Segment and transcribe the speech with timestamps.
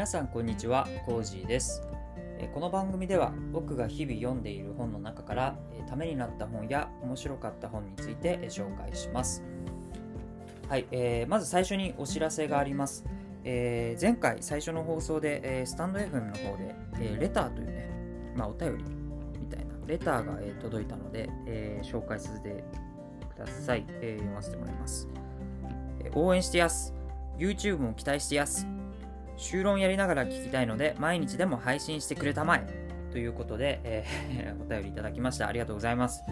[0.00, 0.88] 皆さんこんにちは。
[1.04, 1.82] コージーです。
[2.54, 9.42] この番組では僕が日々読んでいる本の中からためになった本や面白かった本について紹介します。
[10.70, 13.04] はい、えーまず最初にお知らせがあります、
[13.44, 17.90] えー前回最初の放送で、えースタンド FM の方で、えーレターというね、
[18.34, 18.84] まあ、お便り
[19.38, 22.64] みたいなレターが、え届いたので、えー紹介させて
[23.36, 25.06] ください、えー読ませてもらいます、
[26.14, 26.94] 応援してやす。
[27.36, 28.66] YouTube も期待してやす。
[29.40, 32.66] 修論やりながら聞きたいので毎日でも配信してくれたまえ。
[33.10, 35.48] ということで、えー お便りいただきました。
[35.48, 36.22] ありがとうございます。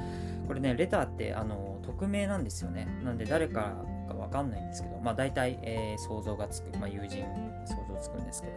[0.47, 2.87] これねレターってあの匿名なんですよね。
[3.03, 3.75] なんで誰か
[4.07, 7.25] らかわかんないんですけどまあ大体、えー想像がつく、まあ、友人
[7.67, 8.55] 想像つくんですけど。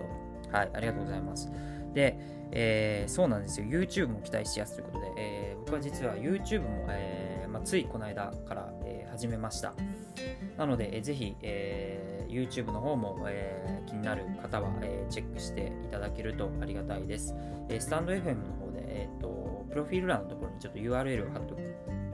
[0.55, 1.49] はいありがとうございます。
[1.93, 2.17] で、
[2.51, 3.65] えーそうなんですよ。
[3.67, 9.73] YouTube も期待しやすということで、えー僕は実は YouTube も、えーまあ、ついこの間から、えー始めました。
[10.57, 17.35] なので、えーぜひ、えー YouTube の方も、えー気になる方は、えーチェックしていただけるとありがたいです。
[17.69, 21.55] えースタンド FM の方で、えーと、プロフィール欄のところにちょっと URL を貼っと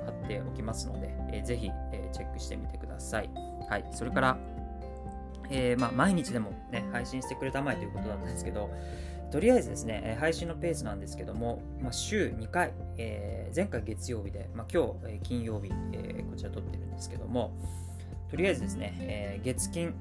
[0.05, 3.29] 貼っておきますので、えーぜひ、えーチェックしてみてください。
[3.69, 4.37] はい、それから、
[5.49, 8.69] えーまあ、毎日でも、ね、配信してくれたまえということだったんですけど、
[9.31, 17.57] とりあえずですね、配信のペースなんですけども、まあ、週2回、えー前回月曜日で、まあ、今日、え金曜日、えーこちら撮ってるんですけども、
[18.29, 19.93] とりあえずですね、え月金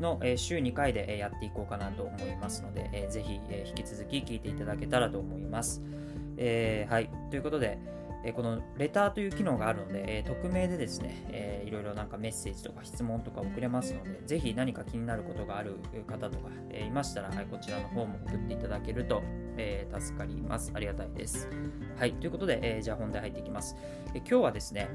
[0.00, 5.82] の、え週2回で、えやっていこうかなと思いますので、えーぜひ、え引き続き聞いていただけたらと思います。
[6.36, 7.10] えーはい。
[7.30, 7.78] ということで、
[8.24, 19.22] えこのレターという機能があるので、え匿名でですね、えーいろいろなんかメッセージとか質問とか送れますので、ぜひ何か気になることがある方とか、えいましたら、はい、こちらの方も送っていただけると、
[19.60, 20.72] えー助かります。
[20.74, 21.48] ありがたいです。
[21.98, 22.12] はい。
[22.14, 23.76] ということで、えーじゃあ本題入っていきます。
[24.14, 24.88] えー今日はですね、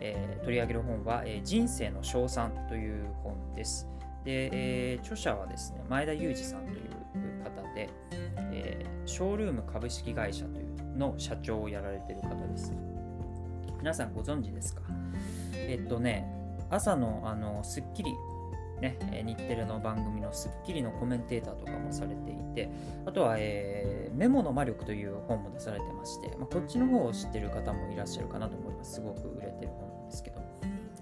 [0.00, 3.88] え取り上げる本は、え人生の称賛という本です。
[4.24, 4.50] で、
[4.94, 6.78] え著者はですね、前田裕二さんという
[7.42, 7.88] 方で、
[8.52, 12.72] えショールーム株式会社というの社長をやられている方です。
[13.78, 14.82] 皆さんご存知ですか？
[15.54, 16.24] えっとね、
[16.70, 18.12] 朝のあのスッキリ、
[18.82, 22.68] ね、日テレの番組のスッキリのコメンテーターとかもされていて、
[23.06, 28.94] あとは、えーメモの魔力という本も出されてまして、まあ、こっちの方を知ってる方もいらっしゃるかなと思います。
[28.94, 30.42] すごく売れてる本ですけど。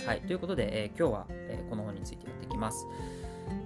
[0.06, 2.86] はい、ということで、えー今日は、えーこの本についてやっていきます。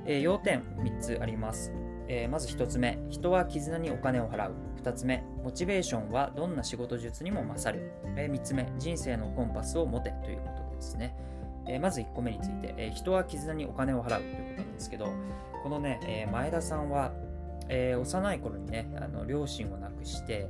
[0.06, 1.72] えー要点3つあります。
[2.08, 4.54] えーまず1つ目、人は絆にお金を払う。
[4.82, 7.92] 2つ目、モチベーションはどんな仕事術にも勝る。
[8.16, 11.14] え3つ目、人生のコンパスを持てということですね。
[11.66, 15.08] えーまず1個目について、えー人は絆にお金を払うということなんですけど、
[15.62, 17.12] このね、えー前田さんは、
[17.68, 20.48] え幼い頃にね、あの両親を亡くして、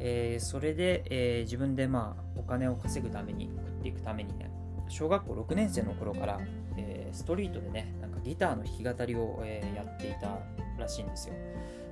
[0.00, 4.50] えそれで、え自分でまあお金を稼ぐために、食っていくためにね、
[4.88, 6.40] 小学校6年生の頃から、
[6.76, 10.38] えストリートでね、なんかギターの弾き語りを、えやっていた
[10.78, 11.34] らしいんですよ。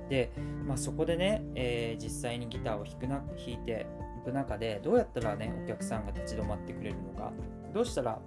[0.09, 0.31] で、
[0.65, 3.85] まあ、そこでね、え実際にギターを弾くな弾いて
[4.21, 7.31] いく中で、どうやったらね、お客さんが立ち止まってくれるのか、
[7.73, 8.19] どうしたら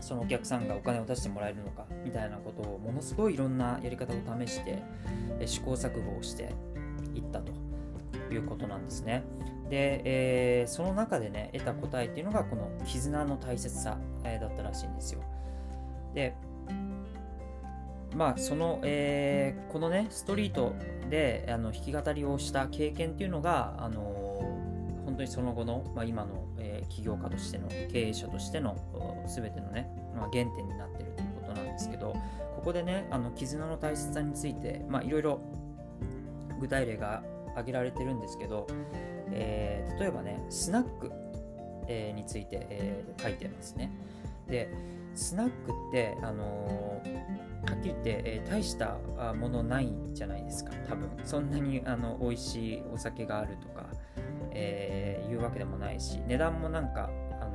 [0.00, 4.82] そのお客さんがお金を出してもらえるのかみたいなことをものすごいいろんなやり方を試して
[5.46, 6.54] 試行錯誤をして
[7.14, 7.52] いったと
[8.32, 9.24] いうことなんですね。
[9.70, 15.22] で、えーその中でね得た答えっていうのがこの絆の大切さ、えーだったらしいんですよ。
[16.14, 16.34] で
[18.14, 20.74] まあその、えーこのねストリート
[21.10, 24.02] であの弾き語りをした経験っていうのがあの
[25.04, 28.76] 本当にその後の、まあ、今の、ー起業家としての経営者としての
[29.26, 32.14] 全てのね、まあ、原点になっているということなんですけど
[32.56, 35.40] ここでねあの絆の大切さについていろいろ
[36.60, 38.66] 具体例が挙げられてるんですけど、
[39.32, 41.10] えー例えばねスナック、
[41.88, 43.90] えーについて、えー書いてますね。
[44.46, 44.70] で
[45.14, 47.00] スナックってあの
[47.66, 48.98] はっきり言って、えー大した
[49.34, 51.08] ものないじゃないですか多分。
[51.24, 53.85] そんなにあの美味しいお酒があるとか、
[54.58, 57.52] えーいうわけでもないし値段もなんか、あの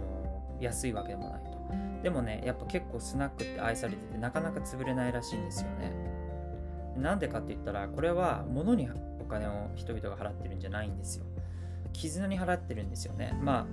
[0.60, 1.62] ー安いわけでもないと。
[2.04, 5.92] でもねやっぱ結構スナックって愛されててなかなか潰れないらしいんですよね。
[6.98, 8.88] なんでかって言ったらこれは物に
[9.20, 11.26] お金を人々が払ってるんじゃないんですよ。
[11.94, 13.36] 絆に払ってるんですよね。
[13.42, 13.66] まあ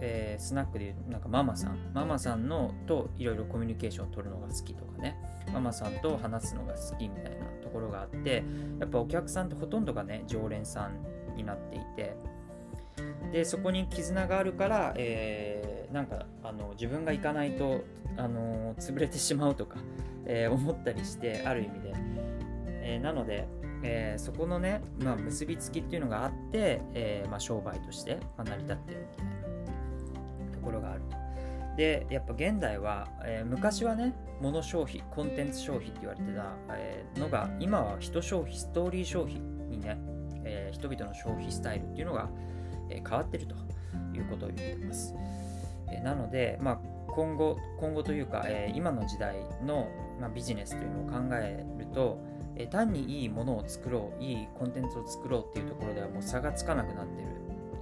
[0.00, 1.78] えースナックでいうなんかママさん。
[1.92, 5.18] ママさんのといろいろコミュニケーションを取るのが好きとかね。
[5.52, 8.44] ママさんと話すのが好きみたいなところがあって
[8.78, 10.92] やっぱお客さんってほとんどがね常連さん
[11.36, 12.16] になっていて
[13.32, 17.82] でそこに絆があるから、えーなんかあの自分が行かないと、
[18.16, 19.78] あの潰れてしまうとか、
[20.24, 21.92] えー思ったりしてある意味で、
[22.82, 23.48] えーなので、
[23.82, 31.16] えそこのね、まあ、結びつきっていうのがあって、えまあ、商売として、ま、成り立ってるみたいなところがあると。
[31.76, 39.98] でやっぱ現代は、え、昔はね物消費コンテンツ消費って言われてた、え、のが今は人消費ストーリー消費にね、
[40.44, 42.28] えー、人々の消費スタイルっていうのが、
[42.88, 43.54] え変わってると
[44.14, 45.14] いうことを言ってます、
[45.90, 46.78] えなので、まあ、
[47.12, 49.88] 今後今後というか、え今の時代の、
[50.20, 52.18] まあ、ビジネスというのを考えると、
[52.56, 57.28] え単にいいものを作ろういいコンテンツを作ろうっていうところではもう差がつかなくなってる。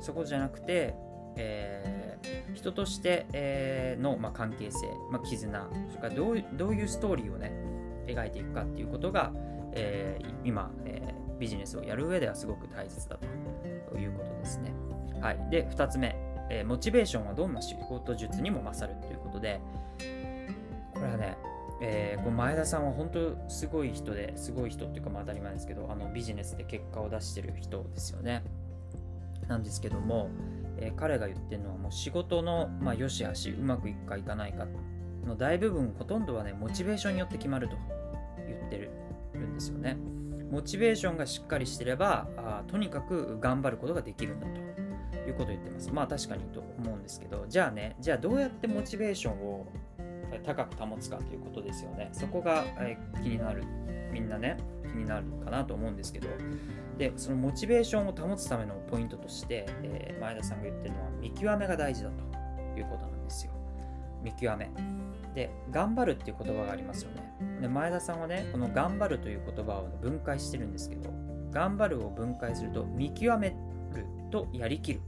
[0.01, 0.95] そこじゃなくて、
[1.37, 7.53] えー、人として、えー、の、まあ、関係性、まあ、絆それからどうどういうストーリーをね
[8.07, 9.33] 描いていくかっていうことが、
[9.73, 13.19] えー、今、え、ビジネスをやる上ではすごく大切だ
[13.91, 14.73] ということですね。
[15.21, 16.17] はい、で2つ目、
[16.51, 19.61] えー、モチベーションはどんな仕事術にも勝るということで
[20.95, 21.37] これはね
[21.81, 28.43] えー、こう前田さんは本当すごい人ですごい人っていうかまあ当たり前ですけどあのビジネスで結果を出してる人ですよね。
[29.47, 30.29] なんですけども、
[30.77, 34.67] えー、彼が言ってるのはもう仕事の、まあ、良し悪しうまくいくかいかないか
[35.25, 37.77] の大部分ほとんどはねモチベーションによって決まると
[38.47, 38.91] 言ってる
[39.39, 39.97] んですよね。
[40.51, 44.61] モチベーションがしっかりしてればあとにかく頑張ることができるんだと
[45.29, 49.67] いうことを言ってますまあ確かにと思うんですけどじゃあねじゃあどうやってモチベーションを
[50.45, 52.11] 高く保つかということですよね。
[52.13, 53.65] そこが、え気になる、
[54.13, 56.29] みんなね、気になるかなと思うんですけど、
[56.99, 63.53] で、そのモチベーションを保つためのポイントとして、えー、前田さんが言ってるのは、見極めが大事だということなんですよ。
[64.23, 64.71] 見極め。
[65.35, 67.28] で、頑張るっていう言葉がありますよね。
[67.61, 71.11] で、前田さんはね、この頑張るという言葉を分解してるんですけど、
[71.51, 73.57] 頑張るを分解すると、見極める
[74.31, 75.01] とやりきる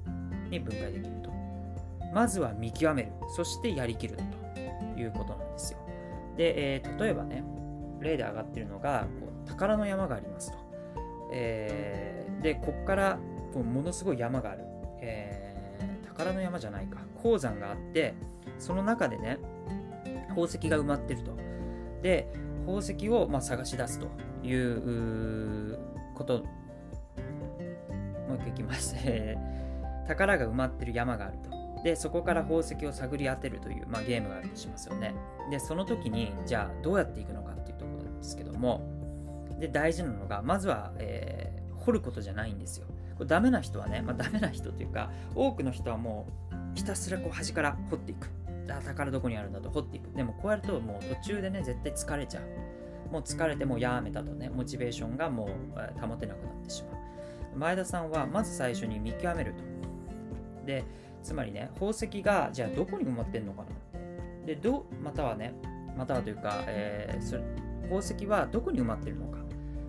[0.50, 1.30] に分解できると。
[2.14, 4.40] まずは見極める、そしてやりきると。
[5.00, 5.78] いうことなんですよ。
[6.36, 7.42] で、えー、例えばね、
[8.00, 10.58] 例で上がってるのが、こう宝の山がありますと。
[11.32, 13.18] えー、で、こっから
[13.52, 14.64] こうものすごい山がある。
[15.00, 16.98] えー、宝の山じゃないか。
[17.22, 18.14] 鉱山があって、
[18.58, 19.38] その中でね、
[20.28, 21.32] 宝石が埋まってると。
[22.02, 22.32] で、
[22.66, 24.08] 宝石をまあ探し出すと
[24.46, 25.78] いう
[26.14, 26.44] こと、も
[28.34, 28.94] う一回いきます。
[30.06, 31.60] 宝が埋まってる山があると。
[31.82, 35.14] でそこから宝石を探り当てるという、まあ、ゲームがあるとしますよね
[35.50, 38.82] でその時にじゃあどうやっていくのかっていうところなんですけども
[39.58, 42.86] で大事なのがまずは、えー、掘ることじゃないんですよ
[43.16, 48.30] これダメな人はね、まあ、ダメな人というか多くの人はもうひたすらこう端から掘っていく
[48.74, 56.90] 宝どこにあるんだと掘っていくでもこうやるともう途中でね絶対疲れちゃうもう疲れてもうやめたとねモチベーションがもう保てなくなってしま
[57.54, 59.62] う前田さんはまず最初に見極めると
[60.66, 60.84] で
[61.22, 63.68] つまりね、宝石がじゃあどこに埋まってんのかな。
[64.46, 65.54] で、ど、またはね、
[65.96, 67.42] またはというか、えー、それ
[67.82, 69.38] 宝石はどこに埋まってるのか。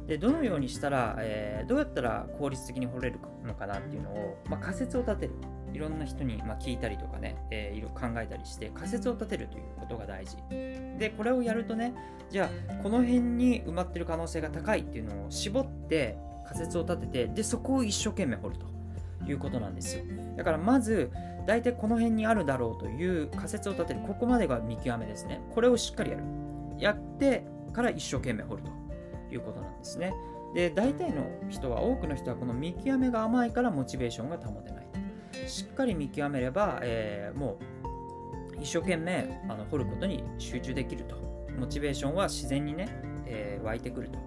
[0.08, 5.34] で、どのようにしたら、えー、どうやったら効率的に掘れるのかなっていうのを、まあ、仮説を立てる。
[5.74, 10.38] いろんな人に、まあ、聞いたりとかね、えー、いろ考えたりして仮説を立てるということが大事。
[10.50, 11.94] で、これをやるとね、
[12.30, 18.72] じゃあこの辺に埋まってる可能性が高いっていうのを絞って仮説を立てて、で、そこを一生懸命掘ると。
[19.28, 20.04] いうことなんですよ。
[20.38, 21.12] だからまず、
[21.46, 24.02] 大体この辺にあるだろうという仮説を立てる。
[24.02, 25.42] ここまでが見極めですね。
[25.54, 26.24] これをしっかりやる。
[26.78, 28.72] やってから一生懸命掘ると
[29.34, 30.14] いうことなんですね。
[30.54, 34.81] で、大体の人は、多くの人はこの見極めが甘いからモチベーションが保てない。
[35.48, 37.58] しっかり見極めれば、えー、も
[38.58, 41.32] う一生懸命あの掘ることに集中できると。
[41.58, 42.88] モチベーションは自然にね、
[43.26, 44.20] えー、湧いてくると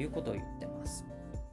[0.00, 1.04] いうことを言ってます。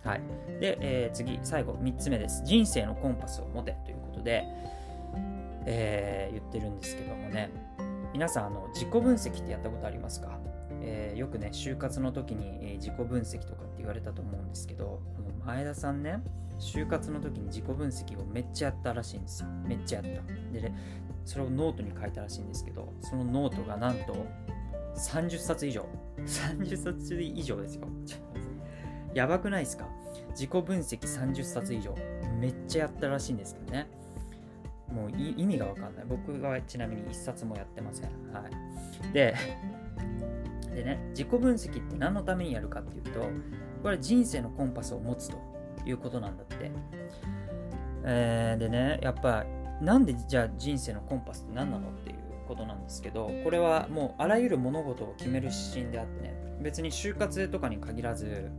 [0.04, 0.22] はい。
[0.60, 2.44] で、えー、次、最後、3つ目です。
[2.46, 4.46] 人生のコンパスを持てということで、
[5.66, 7.50] え、言ってるんですけどもね、
[8.14, 10.40] 皆さん、あの自己分析ってやったことありますか、
[10.82, 15.02] え、よくね、就活の時に、自己分析とか言われたと思うんですけど、
[15.46, 16.24] 前田さんね、
[16.60, 19.50] 就活の時に自己分析をめっちゃやったらしいんですよ。
[19.68, 20.34] めっちゃやった。
[20.54, 20.76] で、ね、
[21.24, 24.26] それをノートに書いたらしいんですけど、そのノートがなんと
[24.96, 25.86] 30冊以上。
[26.26, 27.88] 30冊以上ですよ。
[29.14, 29.88] やばくないですか？
[30.32, 31.96] 自己分析30冊以上。
[32.40, 33.88] めっちゃやったらしいんですけどね。
[34.92, 36.06] もう意味がわかんない。
[36.08, 38.10] 僕はちなみに1冊もやってません。
[38.32, 38.46] は
[39.10, 39.14] い。
[39.14, 39.36] で、
[40.76, 43.30] でね、自己分析って何のためにやるかっていうと、
[43.82, 45.38] これ人生のコンパスを持つと
[45.86, 46.72] いうことなんだって。
[48.04, 49.46] えー、でね、やっぱ、
[49.82, 52.18] なんでじゃあ人生のコンパスって何なのっていう
[52.48, 58.52] ことなんですけど、これはもうあらゆる物事を決める指針であってね、別に就活とかに限らず、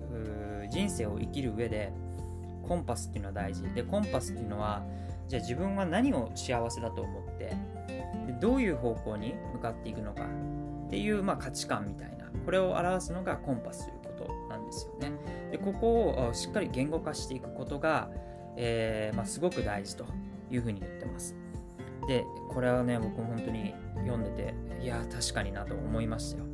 [0.71, 1.93] 人生を生きる上で
[2.67, 4.85] コンパスっていうのは大事でコンパスっていうのは
[5.29, 7.57] じゃあ自分は何を幸せだと思って
[8.27, 10.27] でどういう方向に向かっていくのか
[10.87, 15.13] っていう、まあ、価値観みたいなこれを表すのがコンパスということなんですよね。
[15.51, 18.09] でここをしっかり言語化していくことが、
[18.57, 20.07] えー、まあ、すごく大事と
[20.51, 21.35] いうふうに言ってます。
[22.07, 26.47] でこれはね僕も本当に読んでていや確かになと思いましたよ。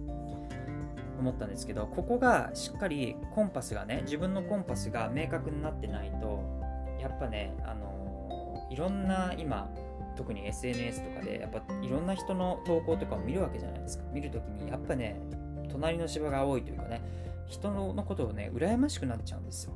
[1.19, 6.43] 思ったんですけどここがしっかりコンパスがね自分のコンパスが明確になってないと
[7.01, 9.71] やっぱねあのいろんな今
[10.17, 14.05] 特に SNS とかでやっぱいろんな人の投稿とかを見るわけじゃないですか。
[14.13, 15.21] 見るときにやっぱね
[15.71, 17.03] 隣の芝が多いというかね
[17.47, 19.73] 人のことをね羨ましくなっちゃうんですよ。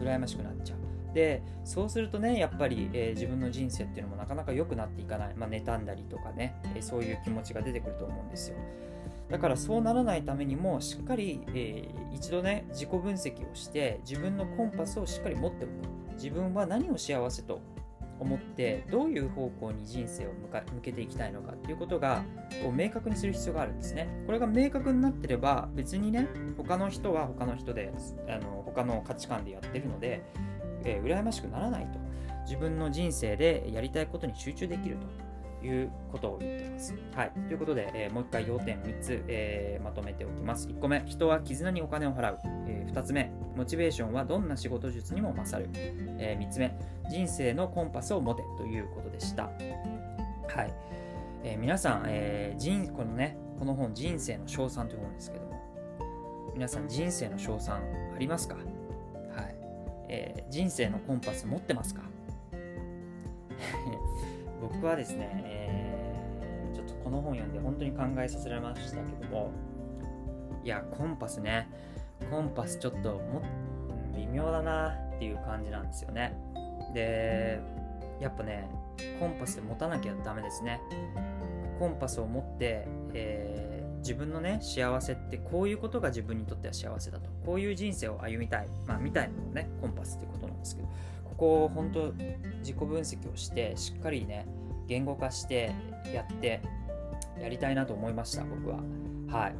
[0.00, 1.14] 羨ましくなっちゃう。
[1.14, 8.56] でそうするとねやっぱり、えー、自分の人生っていうのもなかなか良くなっていかない、まあ、妬んだりとかね、えー、そういう気持ちが出てくると思うんですよ。
[9.30, 15.70] だからそうならないためにもしっかり、えー、一度ね自己分析をして自分のコンパスをしっかり持っておく。
[16.14, 17.60] 自分は何を幸せと
[18.18, 22.24] 思ってどういう方向に人生を向けていきたいのかっていうことが
[22.62, 24.08] こう明確にする必要があるんですね。
[24.26, 27.92] これが明確になってれば別にね他の人は他の人で
[28.28, 30.22] あの他の価値観でやってるので、
[30.84, 31.98] えー、羨ましくならないと
[32.44, 35.33] 自分の人生でやりたいことに集中できると。
[35.64, 36.94] いうことを言ってます。
[37.14, 37.32] はい。
[37.48, 40.68] ということで、えー、もう一回要点3つ、えー、まとめておきます。
[40.68, 42.38] 1個目、人は絆にお金を払う。
[42.66, 45.70] えー、2つ目、モチベーションはどんな仕事術にも勝る。
[45.74, 46.76] え3つ目、
[47.10, 49.44] 人生のコンパスを持てということでした。
[49.44, 49.50] は
[50.64, 50.72] い。
[51.42, 55.54] え皆さん、え人このね、この本、人生の賞賛という本ですけども、
[56.54, 57.82] 皆さん、人生の賞賛
[58.14, 58.54] ありますか？
[58.56, 58.64] はい。
[60.08, 62.02] え人生のコンパス持ってますか？
[64.74, 69.52] 僕はですね、えー、ちょっとこの本読んで本当に考えさせられましたけども、
[70.64, 71.68] いや、コンパスね、
[72.30, 73.42] コンパスちょっとも
[74.16, 76.36] 微妙だなっていう感じなんですよね。
[76.92, 77.60] で、
[78.20, 78.68] やっぱね、
[79.20, 80.80] コンパス持たなきゃダメですね。
[81.78, 87.30] コンパスを持って、えー、自分のね、幸せってこういうことが自分にとっては幸せだと。
[87.44, 88.68] こういう人生を歩みたい。
[88.86, 90.88] まあ、みたいなのね、コンパスってことなんですけど、
[91.24, 92.12] ここを本当
[92.60, 94.46] 自己分析をしてしっかりね
[94.86, 95.72] 言語化して
[96.12, 96.62] やって
[97.40, 98.78] やりたいなと思いました僕は。
[99.28, 99.54] はい。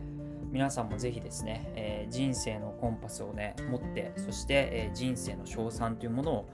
[0.51, 6.49] 皆さんもぜひですね、えー、人生のコンパスをね持ってそして、えー、人生の賞賛というものを、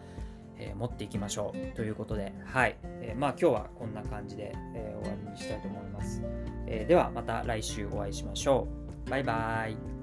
[0.56, 2.32] えー、持っていきましょうということで。
[2.46, 6.22] はい、えまあ今日はこんな感じで、え終わりにしたいと思います、
[6.66, 8.66] えではまた来週お会いしましょ
[9.06, 9.10] う。
[9.10, 9.99] バイバーイ。